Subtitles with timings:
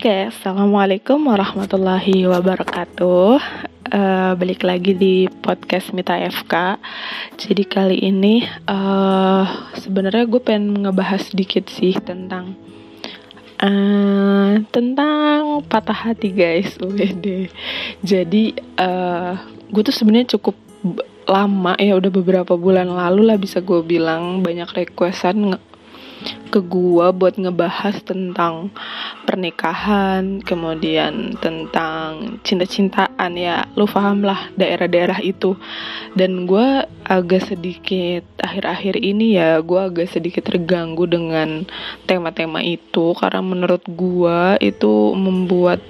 [0.00, 3.36] Oke, assalamualaikum warahmatullahi wabarakatuh.
[3.92, 6.80] Uh, balik lagi di podcast Mita FK.
[7.36, 9.44] Jadi kali ini uh,
[9.76, 12.56] sebenarnya gue pengen ngebahas sedikit sih tentang
[13.60, 16.80] uh, tentang patah hati guys.
[16.80, 17.52] Wede.
[18.00, 19.36] Jadi uh,
[19.68, 20.56] gue tuh sebenarnya cukup
[21.28, 25.60] lama ya udah beberapa bulan lalu lah bisa gue bilang banyak requestan
[26.50, 28.74] ke gua buat ngebahas tentang
[29.24, 35.54] pernikahan, kemudian tentang cinta-cintaan ya, lu paham lah daerah-daerah itu.
[36.18, 41.64] Dan gua agak sedikit akhir-akhir ini ya, gua agak sedikit terganggu dengan
[42.04, 43.14] tema-tema itu.
[43.14, 45.80] Karena menurut gua itu membuat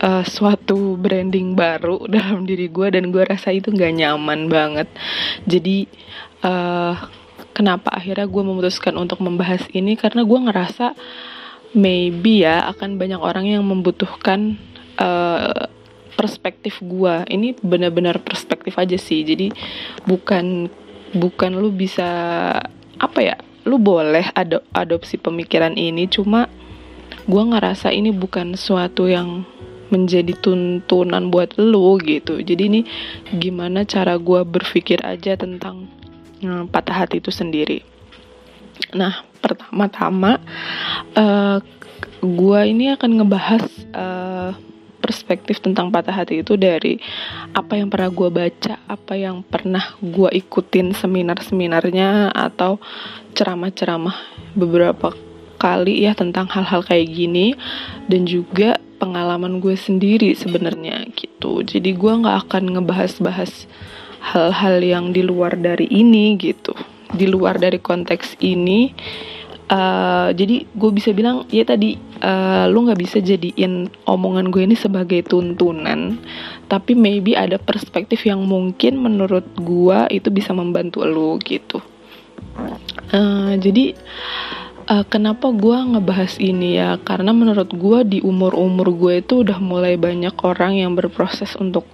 [0.00, 4.88] uh, suatu branding baru dalam diri gue dan gue rasa itu gak nyaman banget.
[5.48, 5.88] Jadi
[6.44, 6.94] uh,
[7.56, 10.92] kenapa akhirnya gue memutuskan untuk membahas ini karena gue ngerasa
[11.72, 14.60] maybe ya akan banyak orang yang membutuhkan
[15.00, 15.72] uh,
[16.16, 19.24] perspektif gue ini benar-benar perspektif aja sih.
[19.24, 19.52] Jadi
[20.04, 20.68] bukan
[21.16, 22.08] bukan lu bisa
[23.00, 26.04] apa ya lu boleh adop adopsi pemikiran ini.
[26.12, 26.52] Cuma
[27.24, 29.48] gue ngerasa ini bukan suatu yang
[29.88, 32.42] menjadi tuntunan buat lu gitu.
[32.42, 32.80] Jadi ini
[33.32, 35.95] gimana cara gue berpikir aja tentang
[36.40, 37.80] Hmm, patah hati itu sendiri.
[38.92, 40.36] Nah, pertama-tama
[41.16, 41.58] uh,
[42.20, 43.64] gua ini akan ngebahas
[43.96, 44.52] uh,
[45.06, 46.98] perspektif tentang patah hati itu dari
[47.54, 52.82] apa yang pernah gue baca, apa yang pernah gue ikutin seminar-seminarnya atau
[53.38, 54.18] ceramah-ceramah
[54.58, 55.14] beberapa
[55.62, 57.54] kali ya tentang hal-hal kayak gini
[58.10, 61.62] dan juga pengalaman gue sendiri sebenarnya gitu.
[61.62, 63.70] Jadi gue nggak akan ngebahas-bahas
[64.26, 66.74] hal-hal yang di luar dari ini gitu.
[67.06, 68.90] Di luar dari konteks ini
[69.70, 74.76] uh, jadi gue bisa bilang ya tadi uh, lu nggak bisa jadiin omongan gue ini
[74.78, 76.18] sebagai tuntunan.
[76.66, 81.78] Tapi maybe ada perspektif yang mungkin menurut gue itu bisa membantu lu gitu.
[83.14, 83.94] Uh, jadi
[84.90, 86.98] uh, kenapa gue ngebahas ini ya?
[86.98, 91.86] Karena menurut gue di umur umur gue itu udah mulai banyak orang yang berproses untuk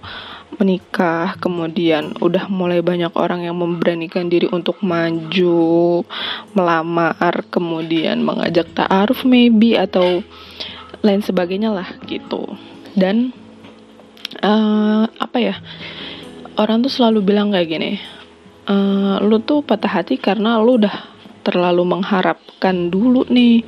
[0.59, 6.03] menikah, kemudian udah mulai banyak orang yang memberanikan diri untuk maju,
[6.53, 10.21] melamar, kemudian mengajak ta'aruf maybe atau
[11.03, 12.45] lain sebagainya lah gitu.
[12.93, 13.33] Dan
[14.41, 15.55] uh, apa ya?
[16.53, 17.91] Orang tuh selalu bilang kayak gini,
[18.69, 21.13] uh, lu tuh patah hati karena lu udah
[21.43, 23.67] terlalu mengharapkan dulu nih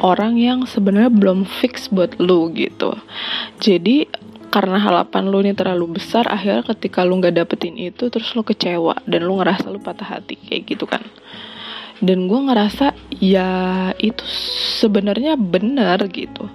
[0.00, 2.96] orang yang sebenarnya belum fix buat lu gitu.
[3.60, 4.08] Jadi
[4.50, 8.98] karena harapan lu ini terlalu besar akhirnya ketika lu nggak dapetin itu terus lu kecewa
[9.06, 11.00] dan lu ngerasa lu patah hati kayak gitu kan.
[12.00, 14.24] Dan gue ngerasa ya itu
[14.80, 16.48] sebenarnya benar gitu.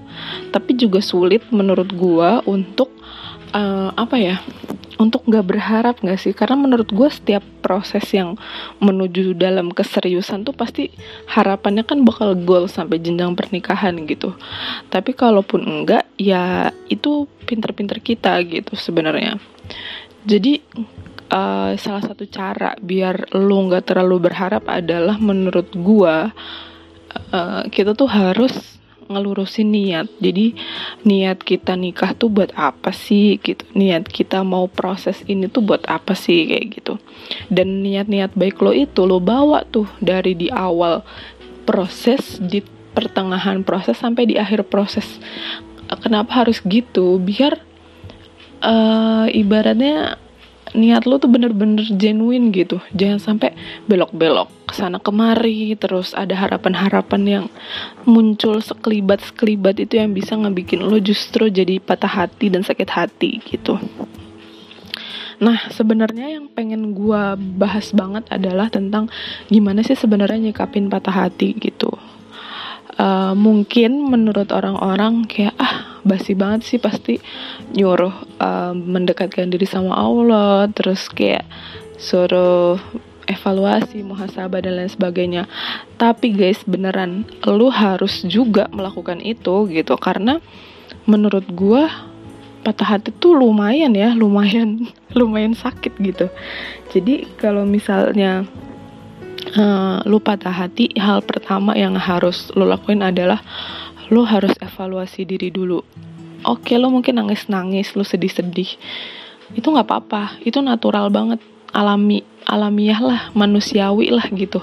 [0.50, 2.90] Tapi juga sulit menurut gue untuk
[3.54, 4.36] uh, apa ya
[4.96, 6.32] untuk nggak berharap nggak sih?
[6.32, 8.40] Karena menurut gue setiap proses yang
[8.80, 10.92] menuju dalam keseriusan tuh pasti
[11.32, 14.36] harapannya kan bakal goal sampai jenjang pernikahan gitu.
[14.88, 19.36] Tapi kalaupun enggak ya itu pinter-pinter kita gitu sebenarnya.
[20.26, 20.64] Jadi
[21.30, 26.16] uh, salah satu cara biar lu nggak terlalu berharap adalah menurut gue
[27.34, 28.54] uh, kita tuh harus
[29.08, 30.08] ngelurusin niat.
[30.18, 30.58] Jadi
[31.06, 33.66] niat kita nikah tuh buat apa sih gitu?
[33.78, 36.94] Niat kita mau proses ini tuh buat apa sih kayak gitu.
[37.50, 41.06] Dan niat-niat baik lo itu lo bawa tuh dari di awal
[41.66, 42.62] proses di
[42.96, 45.06] pertengahan proses sampai di akhir proses.
[46.02, 47.22] Kenapa harus gitu?
[47.22, 47.62] Biar
[48.66, 50.18] uh, ibaratnya
[50.74, 52.82] niat lo tuh bener-bener genuine gitu.
[52.98, 53.54] Jangan sampai
[53.86, 57.46] belok-belok ke sana kemari terus ada harapan-harapan yang
[58.04, 63.80] muncul sekelibat-sekelibat itu yang bisa ngebikin lo justru jadi patah hati dan sakit hati gitu
[65.36, 67.24] Nah, sebenarnya yang pengen gue
[67.60, 69.12] bahas banget adalah tentang
[69.52, 71.92] gimana sih sebenarnya nyikapin patah hati gitu.
[72.96, 77.20] Uh, mungkin menurut orang-orang kayak ah basi banget sih pasti
[77.76, 81.44] nyuruh um, mendekatkan diri sama Allah terus kayak
[82.00, 82.80] suruh
[83.26, 85.44] evaluasi, muhasabah dan lain sebagainya.
[85.98, 90.40] Tapi guys, beneran lu harus juga melakukan itu gitu karena
[91.06, 91.90] menurut gua
[92.66, 96.30] patah hati tuh lumayan ya, lumayan lumayan sakit gitu.
[96.90, 98.46] Jadi kalau misalnya
[99.54, 103.42] uh, lu patah hati, hal pertama yang harus lu lakuin adalah
[104.14, 105.82] lo harus evaluasi diri dulu
[106.46, 108.70] oke lo mungkin nangis nangis lo sedih sedih
[109.58, 111.42] itu nggak apa-apa itu natural banget
[111.74, 114.62] alami alamiah lah manusiawi lah gitu.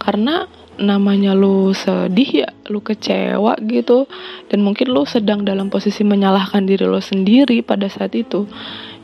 [0.00, 0.48] Karena
[0.80, 4.08] namanya lu sedih ya lu kecewa gitu.
[4.48, 8.48] Dan mungkin lu sedang dalam posisi menyalahkan diri lo sendiri pada saat itu.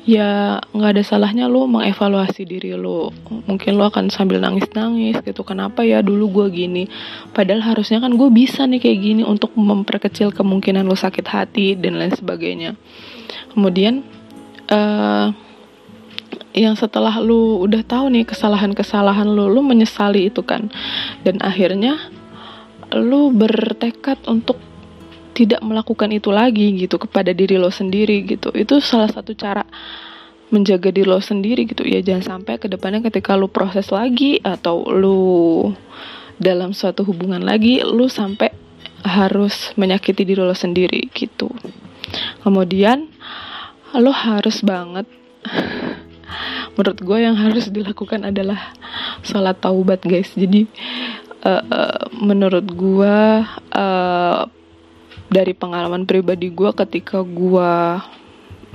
[0.07, 3.11] Ya nggak ada salahnya lo mengevaluasi diri lo
[3.51, 5.43] mungkin lo akan sambil nangis-nangis gitu.
[5.43, 6.87] Kenapa ya dulu gue gini?
[7.35, 11.99] Padahal harusnya kan gue bisa nih kayak gini untuk memperkecil kemungkinan lo sakit hati dan
[11.99, 12.79] lain sebagainya.
[13.51, 14.07] Kemudian
[14.71, 15.35] uh,
[16.57, 20.73] yang setelah lu udah tahu nih kesalahan-kesalahan lu, lu menyesali itu kan.
[21.23, 21.99] Dan akhirnya
[22.95, 24.57] lu bertekad untuk
[25.37, 28.49] tidak melakukan itu lagi gitu kepada diri lo sendiri gitu.
[28.57, 29.69] Itu salah satu cara
[30.49, 31.85] menjaga diri lo sendiri gitu.
[31.85, 35.19] Ya jangan sampai ke depannya ketika lo proses lagi atau lo
[36.41, 38.49] dalam suatu hubungan lagi lo sampai
[39.05, 41.53] harus menyakiti diri lo sendiri gitu.
[42.41, 43.13] Kemudian
[43.93, 45.05] lo harus banget
[46.75, 48.75] menurut gue yang harus dilakukan adalah
[49.23, 50.33] sholat taubat guys.
[50.35, 50.67] Jadi
[51.47, 53.17] uh, uh, menurut gue
[53.73, 54.41] uh,
[55.27, 57.73] dari pengalaman pribadi gue ketika gue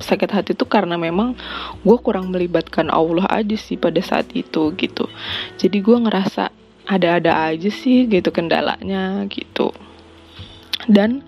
[0.01, 1.37] sakit hati itu karena memang
[1.85, 5.05] gue kurang melibatkan Allah aja sih pada saat itu gitu.
[5.61, 6.49] Jadi gue ngerasa
[6.89, 9.69] ada-ada aja sih gitu kendalanya gitu.
[10.89, 11.21] Dan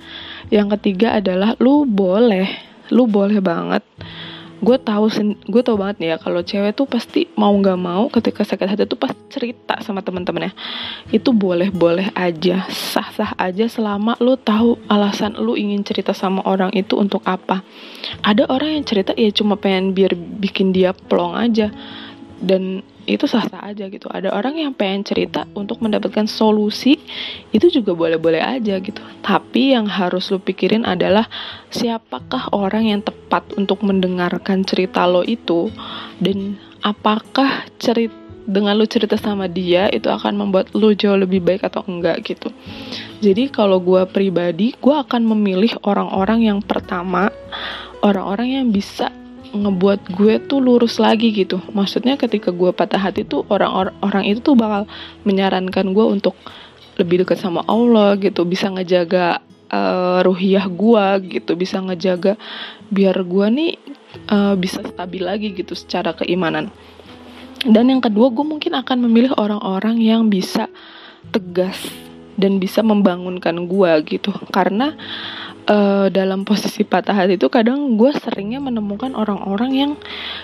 [0.50, 2.50] yang ketiga adalah lu boleh
[2.92, 3.86] lu boleh banget
[4.64, 5.12] gue tahu
[5.44, 8.84] gue tahu banget nih ya kalau cewek tuh pasti mau nggak mau ketika sakit hati
[8.88, 10.56] tuh pasti cerita sama teman-temannya
[11.12, 16.40] itu boleh boleh aja sah sah aja selama lu tahu alasan lu ingin cerita sama
[16.48, 17.62] orang itu untuk apa.
[18.24, 21.68] Ada orang yang cerita ya cuma pengen biar bikin dia plong aja.
[22.44, 24.08] Dan itu sah-sah aja gitu.
[24.08, 26.96] Ada orang yang pengen cerita untuk mendapatkan solusi,
[27.52, 29.00] itu juga boleh-boleh aja gitu.
[29.20, 31.28] Tapi yang harus lu pikirin adalah
[31.68, 35.68] siapakah orang yang tepat untuk mendengarkan cerita lo itu
[36.24, 41.64] dan apakah cerita dengan lu cerita sama dia itu akan membuat lu jauh lebih baik
[41.64, 42.52] atau enggak gitu.
[43.24, 47.32] Jadi kalau gue pribadi, gue akan memilih orang-orang yang pertama,
[48.04, 49.08] orang-orang yang bisa
[49.54, 51.62] ngebuat gue tuh lurus lagi gitu.
[51.72, 54.90] Maksudnya ketika gue patah hati tuh orang orang itu tuh bakal
[55.24, 56.34] menyarankan gue untuk
[56.98, 58.44] lebih dekat sama Allah gitu.
[58.44, 61.06] Bisa ngejaga uh, ruhiyah gue
[61.40, 61.54] gitu.
[61.54, 62.34] Bisa ngejaga
[62.90, 63.72] biar gue nih
[64.34, 66.74] uh, bisa stabil lagi gitu secara keimanan.
[67.64, 70.68] Dan yang kedua gue mungkin akan memilih orang-orang yang bisa
[71.32, 71.80] tegas
[72.36, 74.34] dan bisa membangunkan gue gitu.
[74.50, 74.98] Karena
[75.68, 79.92] uh, dalam posisi patah hati itu kadang gue seringnya menemukan orang-orang yang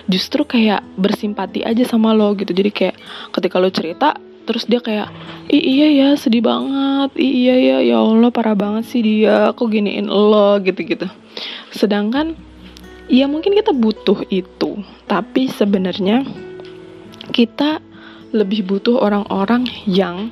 [0.08, 2.52] justru kayak bersimpati aja sama lo gitu.
[2.52, 2.96] Jadi kayak
[3.34, 4.16] ketika lo cerita
[4.48, 5.12] terus dia kayak
[5.52, 7.10] iya ya sedih banget.
[7.16, 9.52] Iya ya ya Allah parah banget sih dia.
[9.52, 10.58] Kok giniin lo?
[10.60, 11.06] Gitu-gitu.
[11.70, 12.34] Sedangkan
[13.10, 14.80] ya mungkin kita butuh itu.
[15.06, 16.24] Tapi sebenarnya
[17.30, 17.78] kita
[18.30, 20.30] lebih butuh orang-orang yang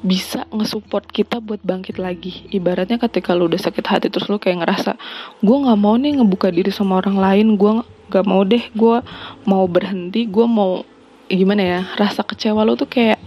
[0.00, 2.48] bisa ngesupport kita buat bangkit lagi.
[2.48, 4.96] Ibaratnya ketika lu udah sakit hati terus lu kayak ngerasa
[5.44, 7.72] gue nggak mau nih ngebuka diri sama orang lain gue
[8.10, 8.96] nggak mau deh gue
[9.44, 10.82] mau berhenti gue mau
[11.30, 13.20] gimana ya rasa kecewa lo tuh kayak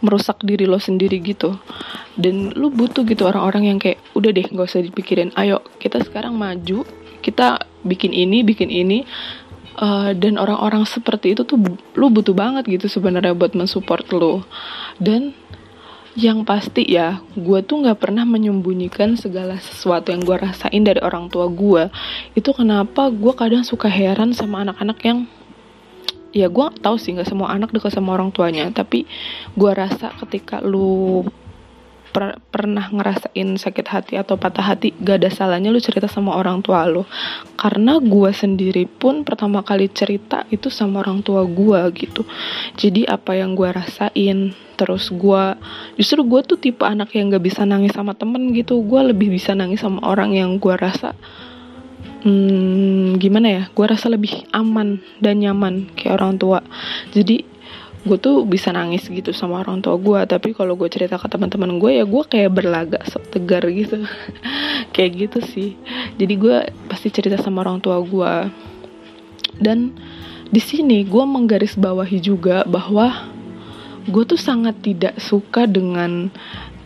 [0.00, 1.58] merusak diri lo sendiri gitu.
[2.14, 6.38] Dan lu butuh gitu orang-orang yang kayak udah deh nggak usah dipikirin ayo kita sekarang
[6.38, 6.86] maju
[7.20, 9.02] kita bikin ini bikin ini.
[9.80, 11.56] Uh, dan orang-orang seperti itu tuh
[11.96, 14.44] lu butuh banget gitu sebenarnya buat mensupport lo
[15.00, 15.32] dan
[16.18, 21.30] yang pasti ya gue tuh nggak pernah menyembunyikan segala sesuatu yang gue rasain dari orang
[21.30, 21.86] tua gue
[22.34, 25.18] itu kenapa gue kadang suka heran sama anak-anak yang
[26.34, 29.06] ya gue tahu sih nggak semua anak dekat sama orang tuanya tapi
[29.54, 31.26] gue rasa ketika lu
[32.10, 36.60] per pernah ngerasain sakit hati atau patah hati gak ada salahnya lu cerita sama orang
[36.60, 37.06] tua lu.
[37.54, 42.26] Karena gue sendiri pun pertama kali cerita itu sama orang tua gue gitu.
[42.74, 45.44] Jadi apa yang gue rasain terus gue
[46.00, 48.82] justru gue tuh tipe anak yang gak bisa nangis sama temen gitu.
[48.82, 51.14] Gue lebih bisa nangis sama orang yang gue rasa
[52.24, 56.60] hmm, gimana ya gue rasa lebih aman dan nyaman kayak orang tua.
[57.12, 57.49] Jadi
[58.00, 61.76] gue tuh bisa nangis gitu sama orang tua gue tapi kalau gue cerita ke teman-teman
[61.76, 64.04] gue ya gue kayak berlagak sok tegar gitu.
[64.96, 65.70] Kayak gitu sih.
[66.18, 66.56] Jadi gue
[66.90, 68.32] pasti cerita sama orang tua gue
[69.60, 69.94] dan
[70.50, 73.30] di sini gue menggarisbawahi juga bahwa
[74.08, 76.32] gue tuh sangat tidak suka dengan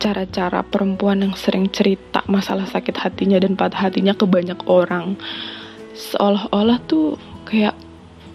[0.03, 5.17] cara-cara perempuan yang sering cerita masalah sakit hatinya dan patah hatinya ke banyak orang.
[5.95, 7.17] Seolah-olah tuh
[7.49, 7.79] kayak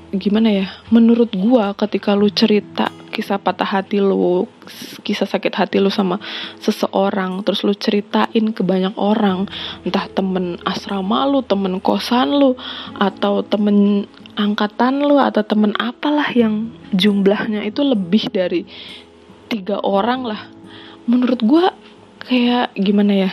[0.10, 4.50] gimana ya menurut gua ketika lu cerita kisah patah hati lu
[5.06, 6.18] kisah sakit hati lu sama
[6.58, 9.46] seseorang terus lu ceritain ke banyak orang
[9.86, 12.58] entah temen asrama lu temen kosan lu
[12.98, 18.64] atau temen angkatan lu atau temen apalah yang jumlahnya itu lebih dari
[19.52, 20.42] tiga orang lah.
[21.10, 21.66] Menurut gue
[22.30, 23.32] kayak gimana ya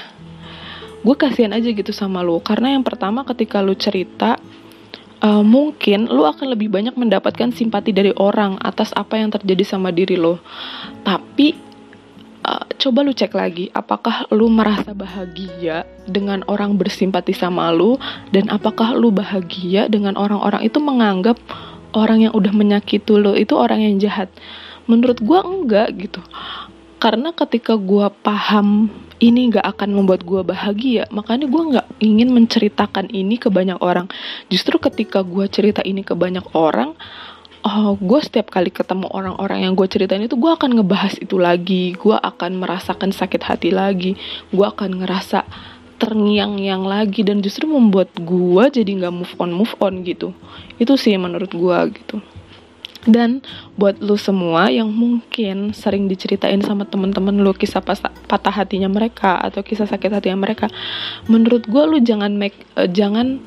[1.07, 4.43] gue kasihan aja gitu sama lo karena yang pertama ketika lo cerita
[5.23, 9.95] uh, mungkin lo akan lebih banyak mendapatkan simpati dari orang atas apa yang terjadi sama
[9.95, 10.41] diri lo.
[11.07, 11.57] Tapi
[12.45, 17.97] uh, coba lu cek lagi apakah lu merasa bahagia dengan orang bersimpati sama lu?
[18.33, 21.39] Dan apakah lu bahagia dengan orang-orang itu menganggap
[21.97, 24.29] orang yang udah menyakiti lo itu orang yang jahat?
[24.87, 26.23] Menurut gue enggak gitu.
[26.97, 28.89] Karena ketika gue paham
[29.21, 31.09] ini gak akan membuat gue bahagia.
[31.09, 34.11] Makanya gue gak ingin menceritakan ini ke banyak orang.
[34.53, 36.93] Justru ketika gue cerita ini ke banyak orang
[37.67, 41.97] oh gue setiap kali ketemu orang-orang yang gue ceritain itu gue akan ngebahas itu lagi.
[41.97, 44.15] Gue akan merasakan sakit hati lagi.
[44.53, 45.43] Gue akan ngerasa
[45.97, 50.37] terngiang-ngiang lagi dan justru membuat gue jadi nggak move on move on gitu.
[50.77, 52.21] Itu sih menurut gue gitu
[53.07, 53.41] dan
[53.79, 59.63] buat lu semua yang mungkin sering diceritain sama temen-temen lu kisah patah hatinya mereka atau
[59.63, 60.67] kisah sakit hatinya mereka,
[61.31, 63.39] menurut gue lu jangan make uh, jangan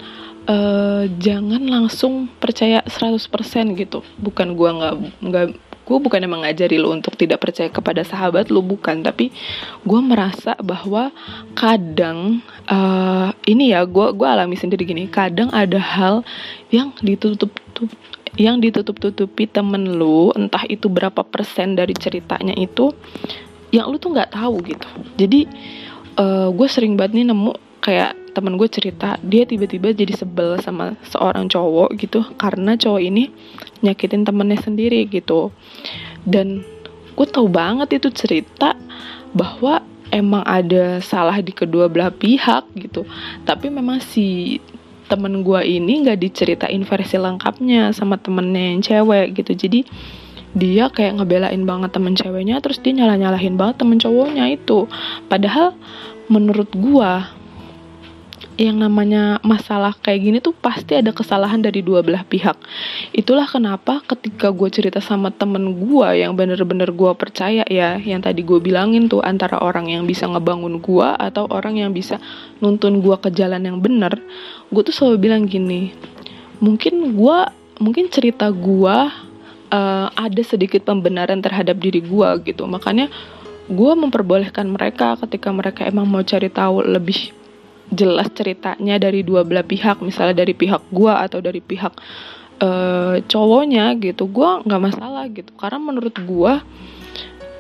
[0.47, 3.19] uh, jangan langsung percaya 100%
[3.75, 3.99] gitu.
[4.17, 5.45] Bukan gue nggak nggak
[5.89, 9.33] gue bukan emang ngajari lo untuk tidak percaya kepada sahabat lo bukan tapi
[9.81, 11.09] gue merasa bahwa
[11.57, 16.21] kadang uh, ini ya gue gue alami sendiri gini kadang ada hal
[16.69, 17.49] yang ditutup
[18.35, 22.93] yang ditutup-tutupi temen lu entah itu berapa persen dari ceritanya itu
[23.73, 24.89] yang lu tuh nggak tahu gitu.
[25.17, 25.45] Jadi
[26.17, 30.93] uh, gue sering banget nih nemu kayak temen gue cerita dia tiba-tiba jadi sebel sama
[31.07, 33.33] seorang cowok gitu karena cowok ini
[33.81, 35.53] nyakitin temennya sendiri gitu.
[36.25, 36.61] Dan
[37.17, 38.75] gue tahu banget itu cerita
[39.33, 43.05] bahwa emang ada salah di kedua belah pihak gitu.
[43.45, 44.57] Tapi memang si
[45.09, 49.57] temen gue ini nggak diceritain versi lengkapnya sama temennya yang cewek gitu.
[49.57, 49.79] Jadi
[50.53, 54.85] dia kayak ngebelain banget temen ceweknya terus dia nyalah nyalahin banget temen cowoknya itu.
[55.25, 55.73] Padahal
[56.29, 57.11] menurut gue
[58.59, 62.59] yang namanya masalah kayak gini tuh pasti ada kesalahan dari dua belah pihak.
[63.15, 68.43] Itulah kenapa ketika gue cerita sama temen gue yang bener-bener gue percaya ya, yang tadi
[68.43, 72.19] gue bilangin tuh antara orang yang bisa ngebangun gue atau orang yang bisa
[72.59, 74.19] nuntun gue ke jalan yang bener,
[74.67, 75.95] gue tuh selalu bilang gini,
[76.59, 77.37] mungkin gue,
[77.79, 78.97] mungkin cerita gue
[79.71, 83.07] uh, ada sedikit pembenaran terhadap diri gue gitu, makanya
[83.71, 87.38] gue memperbolehkan mereka ketika mereka emang mau cari tahu lebih
[87.89, 91.93] jelas ceritanya dari dua belah pihak misalnya dari pihak gua atau dari pihak
[92.61, 95.51] uh, cowoknya gitu gua nggak masalah gitu.
[95.57, 96.61] Karena menurut gua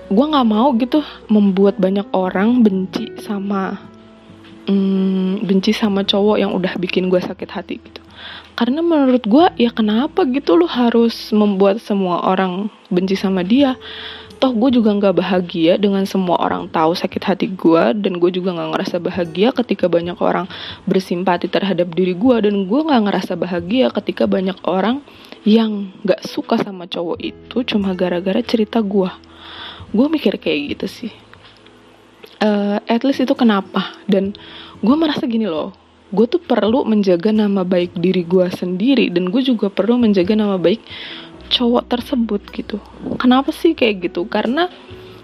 [0.09, 3.77] gua nggak mau gitu membuat banyak orang benci sama
[4.69, 8.01] um, benci sama cowok yang udah bikin gua sakit hati gitu.
[8.53, 13.79] Karena menurut gua ya kenapa gitu lu harus membuat semua orang benci sama dia
[14.39, 18.55] toh gue juga nggak bahagia dengan semua orang tahu sakit hati gue dan gue juga
[18.55, 20.47] nggak ngerasa bahagia ketika banyak orang
[20.87, 25.03] bersimpati terhadap diri gue dan gue nggak ngerasa bahagia ketika banyak orang
[25.43, 29.11] yang nggak suka sama cowok itu cuma gara-gara cerita gue
[29.91, 31.13] gue mikir kayak gitu sih.
[32.39, 33.99] Uh, at least itu kenapa?
[34.07, 34.31] Dan
[34.79, 35.75] gue merasa gini loh
[36.09, 40.57] gue tuh perlu menjaga nama baik diri gue sendiri dan gue juga perlu menjaga nama
[40.57, 40.81] baik
[41.49, 42.77] cowok tersebut gitu.
[43.17, 44.29] Kenapa sih kayak gitu?
[44.29, 44.69] Karena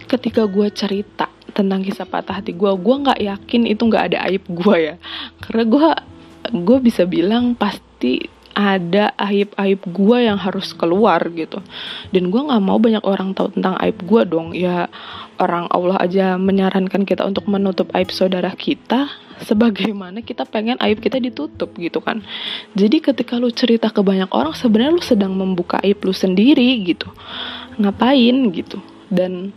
[0.05, 4.44] ketika gue cerita tentang kisah patah hati gue gue nggak yakin itu nggak ada aib
[4.50, 4.96] gue ya.
[5.39, 5.88] Karena gue
[6.51, 8.22] gue bisa bilang pasti
[8.55, 11.60] ada aib-aib gue yang harus keluar gitu.
[12.10, 14.55] Dan gue nggak mau banyak orang tahu tentang aib gue dong.
[14.55, 14.88] Ya
[15.38, 19.12] orang Allah aja menyarankan kita untuk menutup aib saudara kita
[19.44, 22.24] sebagaimana kita pengen aib kita ditutup gitu kan.
[22.77, 27.12] Jadi ketika lu cerita ke banyak orang sebenarnya lu sedang membuka aib lu sendiri gitu.
[27.75, 28.80] Ngapain gitu?
[29.12, 29.51] Dan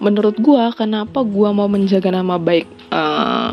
[0.00, 3.52] menurut gua kenapa gua mau menjaga nama baik uh,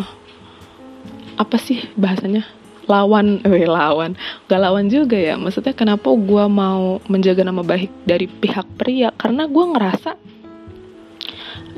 [1.36, 2.48] apa sih bahasanya?
[2.88, 4.16] Lawan eh lawan.
[4.48, 5.40] Gak lawan juga ya.
[5.40, 9.10] Maksudnya kenapa gue mau menjaga nama baik dari pihak pria?
[9.16, 10.20] Karena gue ngerasa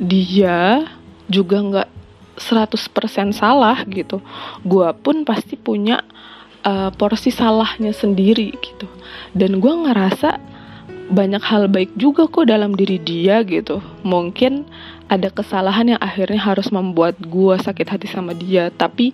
[0.02, 0.84] dia
[1.32, 1.90] juga nggak
[2.36, 4.20] 100% salah gitu.
[4.68, 6.04] Gue pun pasti punya
[6.68, 8.88] uh, porsi salahnya sendiri gitu.
[9.32, 10.40] Dan gue ngerasa
[11.06, 13.80] banyak hal baik juga kok dalam diri dia gitu.
[14.02, 14.66] Mungkin
[15.06, 18.74] ada kesalahan yang akhirnya harus membuat gue sakit hati sama dia.
[18.74, 19.14] Tapi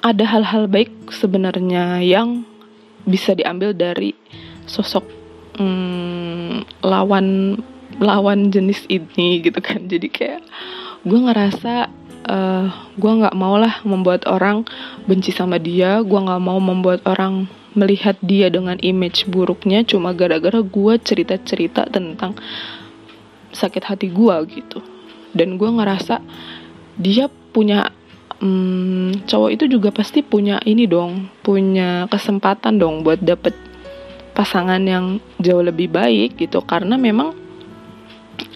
[0.00, 2.44] ada hal-hal baik sebenarnya yang
[3.04, 4.16] bisa diambil dari
[4.64, 5.04] sosok
[5.60, 7.60] hmm, lawan
[8.00, 9.84] lawan jenis ini gitu kan.
[9.84, 10.42] Jadi kayak
[11.04, 11.92] gue ngerasa
[12.24, 14.64] uh, gue nggak mau lah membuat orang
[15.04, 16.00] benci sama dia.
[16.00, 22.38] Gue nggak mau membuat orang melihat dia dengan image buruknya cuma gara-gara gue cerita-cerita tentang
[23.52, 24.80] sakit hati gue gitu.
[25.34, 26.22] Dan gue ngerasa
[26.96, 27.90] dia punya
[28.38, 33.54] hmm, cowok itu juga pasti punya ini dong punya kesempatan dong buat dapet
[34.34, 36.62] pasangan yang jauh lebih baik gitu.
[36.62, 37.43] Karena memang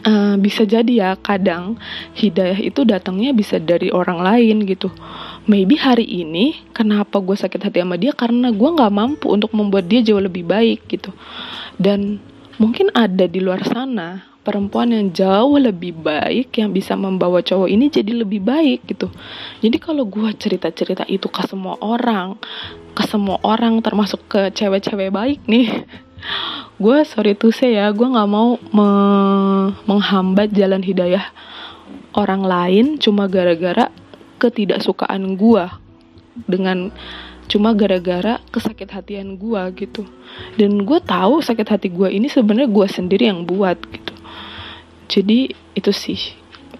[0.06, 1.78] uh, bisa jadi ya kadang
[2.16, 4.90] hidayah itu datangnya bisa dari orang lain gitu.
[5.48, 8.12] Maybe hari ini kenapa gue sakit hati sama dia?
[8.12, 11.10] Karena gue nggak mampu untuk membuat dia jauh lebih baik gitu.
[11.80, 12.20] Dan
[12.60, 17.92] mungkin ada di luar sana perempuan yang jauh lebih baik yang bisa membawa cowok ini
[17.92, 19.12] jadi lebih baik gitu.
[19.60, 22.40] Jadi kalau gue cerita-cerita itu ke semua orang,
[22.96, 25.84] ke semua orang termasuk ke cewek-cewek baik nih,
[26.78, 28.88] gue sorry tuh saya ya, gue nggak mau me
[29.84, 31.26] menghambat jalan hidayah
[32.14, 33.90] orang lain cuma gara-gara
[34.38, 35.64] ketidaksukaan gue
[36.46, 36.94] dengan
[37.50, 40.06] cuma gara-gara kesakit hatian gue gitu.
[40.54, 44.14] Dan gue tahu sakit hati gue ini sebenarnya gue sendiri yang buat gitu.
[45.08, 46.20] Jadi itu sih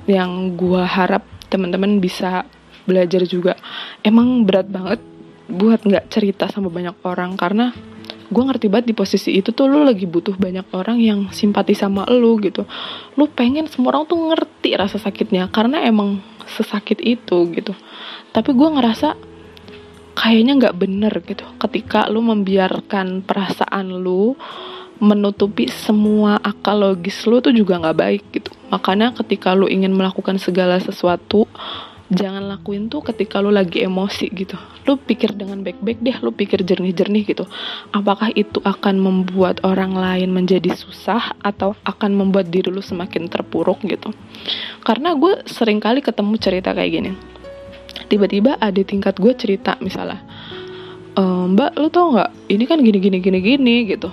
[0.07, 2.45] yang gue harap teman-teman bisa
[2.87, 3.57] belajar juga.
[4.05, 5.01] Emang berat banget
[5.49, 7.73] buat nggak cerita sama banyak orang karena
[8.29, 12.05] gue ngerti banget di posisi itu tuh lu lagi butuh banyak orang yang simpati sama
[12.13, 12.69] lu gitu.
[13.17, 17.73] Lu pengen semua orang tuh ngerti rasa sakitnya karena emang sesakit itu gitu.
[18.33, 19.17] Tapi gue ngerasa
[20.13, 21.45] kayaknya nggak bener gitu.
[21.57, 24.37] Ketika lu membiarkan perasaan lu
[24.99, 28.51] menutupi semua akal logis lu tuh juga nggak baik gitu.
[28.69, 31.47] Makanya ketika lu ingin melakukan segala sesuatu
[32.09, 34.57] jangan lakuin tuh ketika lu lagi emosi gitu.
[34.89, 37.45] Lu pikir dengan baik-baik deh lu pikir jernih-jernih gitu.
[37.93, 43.85] Apakah itu akan membuat orang lain menjadi susah atau akan membuat diri lu semakin terpuruk
[43.85, 44.13] gitu?
[44.81, 47.13] Karena gue sering kali ketemu cerita kayak gini.
[48.09, 50.25] Tiba-tiba ada tingkat gue cerita misalnya
[51.13, 51.23] e,
[51.53, 52.31] mbak lu tau nggak?
[52.49, 54.09] Ini kan gini gini gini gini gitu.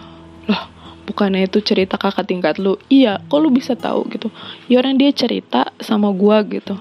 [0.51, 0.63] Loh
[1.05, 2.75] bukannya itu cerita kakak tingkat lu?
[2.91, 4.33] Iya kok lu bisa tahu gitu?
[4.67, 6.75] Ya orang dia cerita sama gua gitu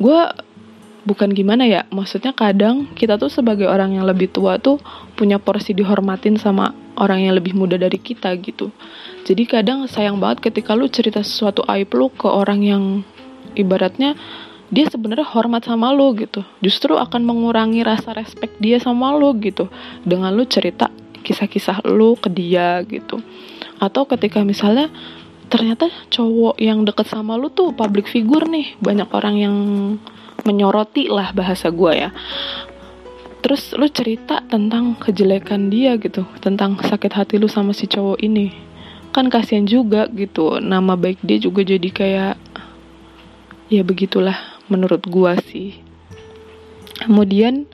[0.00, 0.32] gua
[1.02, 4.78] bukan gimana ya maksudnya kadang kita tuh sebagai orang yang lebih tua tuh
[5.18, 8.70] punya porsi dihormatin sama orang yang lebih muda dari kita gitu.
[9.26, 12.84] Jadi kadang sayang banget ketika lu cerita sesuatu aib lu ke orang yang
[13.54, 14.14] ibaratnya
[14.72, 16.44] dia sebenarnya hormat sama lu gitu.
[16.64, 19.68] Justru akan mengurangi rasa respect dia sama lu gitu.
[20.02, 20.88] Dengan lu cerita
[21.22, 23.20] kisah-kisah lu ke dia gitu.
[23.78, 24.88] Atau ketika misalnya
[25.52, 28.72] ternyata cowok yang deket sama lu tuh public figure nih.
[28.80, 29.56] Banyak orang yang
[30.48, 32.10] menyoroti lah bahasa gue ya.
[33.44, 38.48] Terus lu cerita tentang kejelekan dia gitu tentang sakit hati lu sama si cowok ini.
[39.12, 42.34] Kan kasihan juga gitu nama baik dia juga jadi kayak
[43.68, 44.40] ya begitulah
[44.72, 45.70] menurut gue sih.
[46.96, 47.68] Kemudian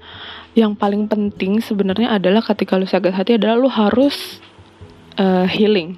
[0.59, 4.43] yang paling penting sebenarnya adalah ketika lu sakit hati adalah lu harus
[5.15, 5.95] uh, healing,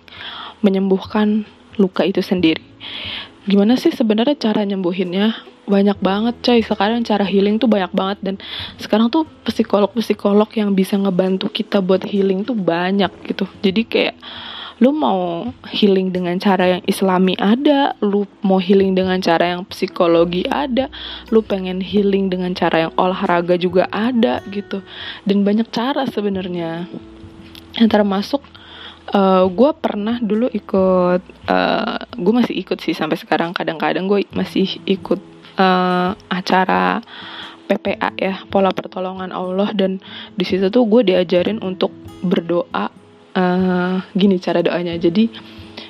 [0.61, 1.49] menyembuhkan
[1.81, 2.61] luka itu sendiri.
[3.49, 5.33] Gimana sih sebenarnya cara nyembuhinnya?
[5.65, 8.35] Banyak banget coy, sekarang cara healing tuh banyak banget dan
[8.77, 13.49] sekarang tuh psikolog-psikolog yang bisa ngebantu kita buat healing tuh banyak gitu.
[13.65, 14.17] Jadi kayak
[14.81, 20.49] lu mau healing dengan cara yang islami ada, lu mau healing dengan cara yang psikologi
[20.49, 20.89] ada,
[21.29, 24.81] lu pengen healing dengan cara yang olahraga juga ada gitu.
[25.29, 26.89] Dan banyak cara sebenarnya.
[27.77, 28.43] Yang termasuk
[29.15, 33.55] uh, eh, gue pernah dulu ikut uh, eh, gue masih ikut sih sampai sekarang.
[33.55, 35.21] Kadang-kadang gue masih ikut
[35.59, 37.03] uh, acara
[37.67, 39.71] PPA ya pola pertolongan Allah.
[39.75, 39.99] Dan
[40.35, 41.91] di situ tuh gue diajarin untuk
[42.23, 42.91] berdoa
[43.35, 44.97] uh, gini cara doanya.
[44.97, 45.31] Jadi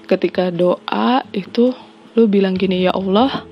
[0.09, 1.71] ketika doa itu
[2.19, 3.47] lu bilang gini ya Allah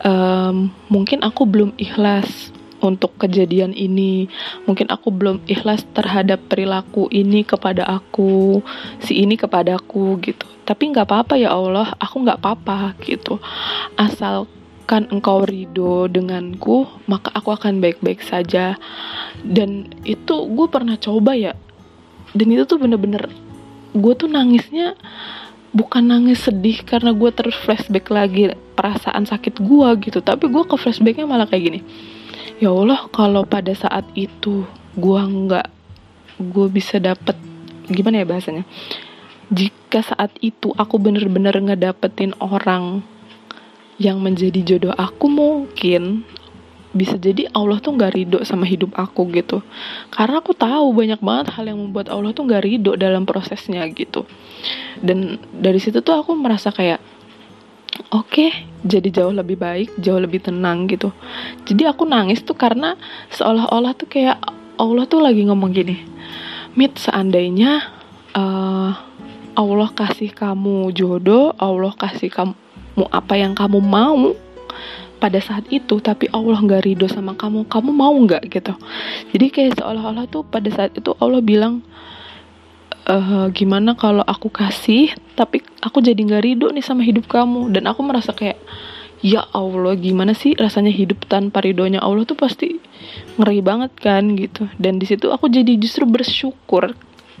[0.00, 2.53] um, mungkin aku belum ikhlas
[2.84, 4.28] untuk kejadian ini.
[4.68, 8.60] Mungkin aku belum ikhlas terhadap perilaku ini kepada aku,
[9.00, 10.44] si ini kepada aku gitu.
[10.68, 13.40] Tapi nggak apa-apa ya Allah, aku nggak apa-apa gitu.
[13.96, 18.76] Asalkan engkau ridho denganku, maka aku akan baik-baik saja.
[19.40, 21.56] Dan itu gue pernah coba ya.
[22.36, 23.30] Dan itu tuh bener-bener,
[23.96, 24.98] gue tuh nangisnya
[25.74, 30.78] bukan nangis sedih karena gue terus flashback lagi perasaan sakit gue gitu tapi gue ke
[30.78, 31.80] flashbacknya malah kayak gini
[32.62, 35.66] ya Allah kalau pada saat itu gua nggak
[36.38, 37.38] gue bisa dapet
[37.90, 38.64] gimana ya bahasanya?
[39.52, 43.04] Jika saat itu aku bener-bener ngedapetin orang
[44.00, 46.26] yang menjadi jodoh aku mungkin
[46.94, 49.60] bisa jadi Allah tuh nggak ridho sama hidup aku gitu.
[50.14, 54.22] Karena aku tahu banyak banget hal yang membuat Allah tuh nggak ridho dalam prosesnya gitu.
[55.02, 57.02] Dan dari situ tuh aku merasa kayak
[58.10, 58.30] oke.
[58.30, 58.50] Okay,
[58.84, 61.10] jadi jauh lebih baik jauh lebih tenang gitu.
[61.64, 62.98] Jadi aku nangis tuh karena
[63.32, 64.38] seolah-olah tuh kayak
[64.74, 66.02] Allah tuh lagi ngomong gini
[66.74, 67.86] Mit seandainya
[68.34, 68.90] uh,
[69.54, 72.54] Allah kasih kamu jodoh Allah kasih kamu
[73.14, 74.34] apa yang kamu mau
[75.22, 78.44] pada saat itu tapi Allah nggak ridho sama kamu kamu mau nggak?
[78.50, 78.74] Gitu.
[79.32, 81.80] Jadi kayak seolah-olah tuh pada saat itu Allah bilang
[83.04, 83.14] e,
[83.52, 87.70] gimana kalau aku kasih tapi aku jadi nggak ridho nih sama hidup kamu.
[87.70, 88.58] Dan aku merasa kayak
[89.24, 92.80] ya Allah gimana sih rasanya hidup tanpa ridhonya Allah tuh pasti
[93.40, 94.68] ngeri banget kan gitu.
[94.76, 96.92] Dan di situ aku jadi justru bersyukur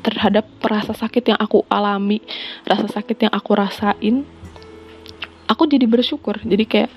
[0.04, 2.20] terhadap rasa sakit yang aku alami,
[2.68, 4.28] rasa sakit yang aku rasain,
[5.48, 6.40] aku jadi bersyukur.
[6.44, 6.92] Jadi kayak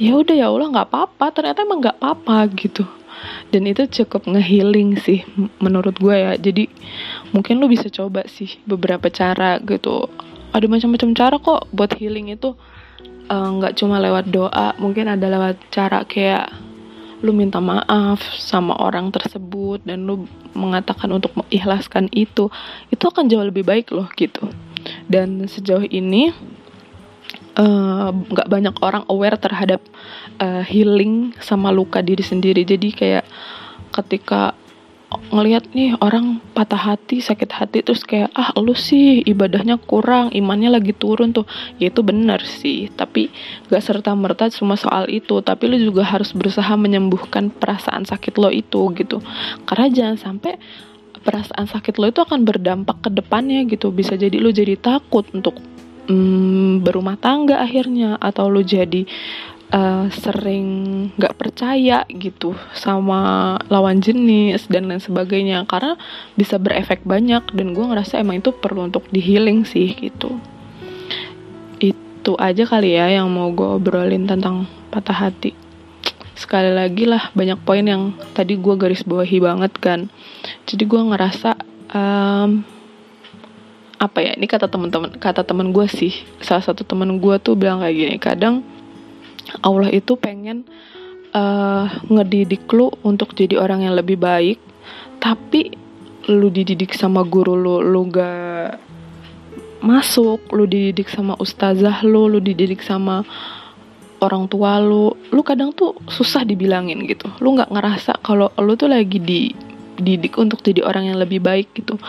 [0.00, 2.88] ya udah ya Allah nggak apa-apa, ternyata emang nggak apa-apa gitu.
[3.52, 5.20] Dan itu cukup ngehealing sih
[5.60, 6.32] menurut gue ya.
[6.40, 6.72] Jadi
[7.36, 10.08] mungkin lu bisa coba sih beberapa cara gitu.
[10.56, 12.56] Ada macam-macam cara kok buat healing itu
[13.28, 16.48] eh, nggak uh, cuma lewat doa, mungkin ada lewat cara kayak
[17.20, 20.24] lu minta maaf sama orang tersebut dan lu
[20.56, 22.48] mengatakan untuk mengikhlaskan itu
[22.88, 24.48] itu akan jauh lebih baik loh gitu
[25.04, 26.32] dan sejauh ini
[27.54, 29.82] nggak uh, banyak orang aware terhadap
[30.38, 32.62] uh, healing sama luka diri sendiri.
[32.62, 33.24] Jadi kayak
[33.90, 34.54] ketika
[35.10, 40.70] ngelihat nih orang patah hati sakit hati terus kayak ah lu sih ibadahnya kurang imannya
[40.70, 41.50] lagi turun tuh.
[41.82, 43.34] Ya itu benar sih tapi
[43.66, 45.42] gak serta merta cuma soal itu.
[45.42, 49.18] Tapi lu juga harus berusaha menyembuhkan perasaan sakit lo itu gitu.
[49.66, 50.54] Karena jangan sampai
[51.20, 53.90] perasaan sakit lo itu akan berdampak ke depannya gitu.
[53.90, 55.58] Bisa jadi lu jadi takut untuk
[56.08, 59.04] mm, berumah tangga akhirnya atau lu jadi
[59.74, 60.68] uh, sering
[61.16, 65.64] nggak percaya gitu sama lawan jenis dan lain sebagainya.
[65.66, 65.96] Karena
[66.34, 70.38] bisa berefek banyak dan gue ngerasa emang itu perlu untuk di healing sih gitu.
[71.80, 75.56] Itu aja kali ya yang mau gue obrolin tentang patah hati.
[76.36, 80.00] Sekali lagi lah banyak poin yang tadi gue garis bawahi banget kan.
[80.64, 81.52] Jadi gue ngerasa
[81.92, 82.64] um,
[84.00, 86.16] apa ya ini kata teman-teman kata teman gue sih.
[86.40, 88.64] Salah satu teman gue tuh bilang kayak gini kadang
[89.60, 90.64] Allah itu pengen
[91.36, 94.56] uh, ngedidik lu untuk jadi orang yang lebih baik
[95.20, 95.76] tapi
[96.32, 98.80] lu dididik sama guru lu lu gak
[99.84, 103.20] masuk lu dididik sama ustazah lu lu dididik sama
[104.20, 105.16] orang tua lu.
[105.32, 107.26] Lu kadang tuh susah dibilangin gitu.
[107.40, 109.18] Lu nggak ngerasa kalau lu tuh lagi
[110.00, 112.00] dididik untuk jadi orang yang lebih baik gitu.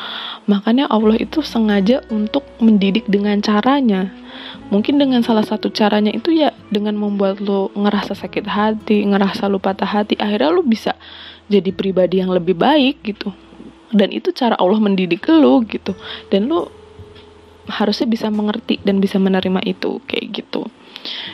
[0.48, 4.10] Makanya Allah itu sengaja untuk mendidik dengan caranya.
[4.72, 9.60] Mungkin dengan salah satu caranya itu ya dengan membuat lo ngerasa sakit hati ngerasa lo
[9.60, 10.96] patah hati akhirnya lo bisa
[11.52, 13.36] jadi pribadi yang lebih baik gitu.
[13.92, 15.92] Dan itu cara Allah mendidik lo gitu.
[16.32, 16.72] Dan lo
[17.68, 20.66] harusnya bisa mengerti dan bisa menerima itu kayak gitu.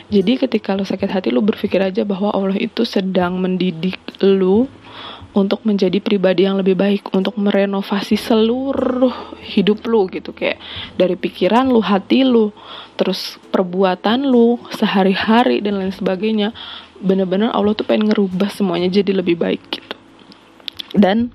[0.08, 4.66] Jadi ketika lo sakit hati lo berpikir aja bahwa Allah itu sedang mendidik lo
[5.38, 10.34] untuk menjadi pribadi yang lebih baik untuk merenovasi seluruh hidup lu gitu.
[10.34, 10.58] Kayak
[10.98, 12.50] dari pikiran lu hati lu
[12.98, 16.50] terus perbuatan lu sehari-hari dan lain sebagainya.
[16.98, 19.94] Bener-bener Allah tuh pengen ngerubah semuanya jadi lebih baik gitu.
[20.98, 21.30] Dan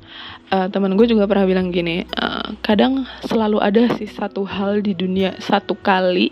[0.54, 4.94] uh, teman gue juga pernah bilang gini uh, kadang selalu ada sih satu hal di
[4.94, 6.30] dunia satu kali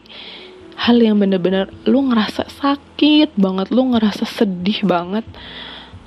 [0.77, 5.25] hal yang bener-bener lu ngerasa sakit banget lu ngerasa sedih banget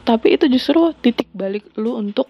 [0.04, 2.28] tapi itu justru titik balik lu untuk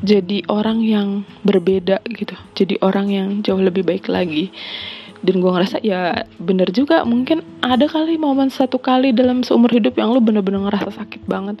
[0.00, 1.08] jadi orang yang
[1.42, 2.36] berbeda gitu.
[2.54, 4.52] Jadi orang yang jauh lebih baik lagi.
[5.24, 9.96] Dan gue ngerasa ya bener juga mungkin ada kali momen satu kali dalam seumur hidup
[9.96, 11.56] yang lu bener-bener ngerasa sakit banget.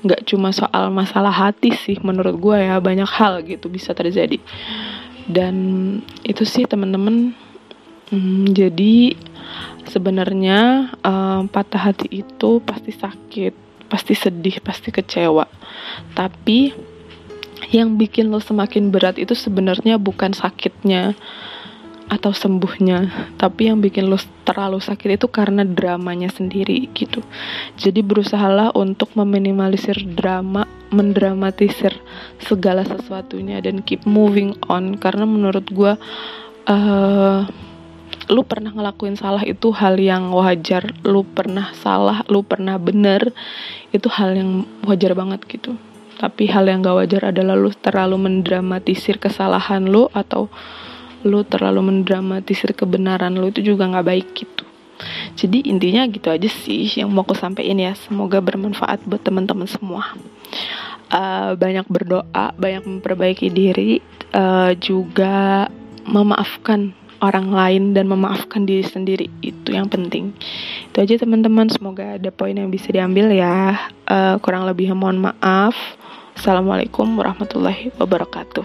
[0.00, 4.40] Nggak cuma soal masalah hati sih menurut gue ya banyak hal gitu bisa terjadi.
[5.28, 5.54] Dan
[6.24, 7.36] itu sih temen-temen
[8.10, 9.12] hmm, jadi
[9.86, 15.46] sebenarnya um, patah hati itu pasti sakit pasti sedih, pasti kecewa.
[16.12, 16.74] Tapi
[17.72, 21.16] yang bikin lo semakin berat itu sebenarnya bukan sakitnya
[22.06, 24.14] atau sembuhnya, tapi yang bikin lo
[24.46, 27.18] terlalu sakit itu karena dramanya sendiri gitu.
[27.74, 31.98] Jadi berusahalah untuk meminimalisir drama, mendramatisir
[32.38, 35.98] segala sesuatunya dan keep moving on karena menurut gue
[36.70, 37.42] uh,
[38.26, 43.30] lu pernah ngelakuin salah itu hal yang wajar lu pernah salah lu pernah bener
[43.94, 44.50] itu hal yang
[44.82, 45.78] wajar banget gitu.
[46.16, 50.48] Tapi hal yang gak wajar adalah lu terlalu mendramatisir kesalahan lu atau
[51.22, 54.64] lu terlalu mendramatisir kebenaran lu itu juga gak baik gitu.
[55.36, 57.92] Jadi intinya gitu aja sih yang mau aku sampaikan ya.
[57.92, 60.16] Semoga bermanfaat buat teman-teman semua.
[61.06, 64.02] Uh, banyak berdoa banyak memperbaiki diri
[64.34, 65.70] uh, juga
[66.02, 69.26] memaafkan orang lain dan memaafkan diri sendiri.
[69.42, 70.30] Itu yang penting.
[70.90, 71.66] Itu aja teman-teman.
[71.68, 73.74] Semoga ada poin yang bisa diambil ya.
[74.06, 75.74] Uh, kurang lebih mohon maaf.
[76.36, 78.64] Assalamualaikum warahmatullahi wabarakatuh